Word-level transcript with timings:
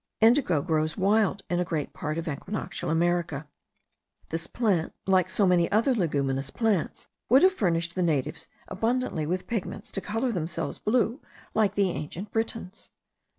Indigo 0.19 0.63
grows 0.63 0.97
wild 0.97 1.43
in 1.47 1.59
a 1.59 1.63
great 1.63 1.93
part 1.93 2.17
of 2.17 2.27
equinoctial 2.27 2.89
America. 2.89 3.45
This 4.29 4.47
plant, 4.47 4.93
like 5.05 5.29
so 5.29 5.45
many 5.45 5.71
other 5.71 5.93
leguminous 5.93 6.49
plants, 6.49 7.07
would 7.29 7.43
have 7.43 7.53
furnished 7.53 7.93
the 7.93 8.01
natives 8.01 8.47
abundantly 8.67 9.27
with 9.27 9.45
pigments 9.45 9.91
to 9.91 10.01
colour 10.01 10.31
themselves 10.31 10.79
blue 10.79 11.21
like 11.53 11.75
the 11.75 11.91
ancient 11.91 12.31
Britons. 12.31 12.89